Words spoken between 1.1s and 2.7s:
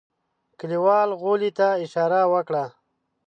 غولي ته اشاره وکړه.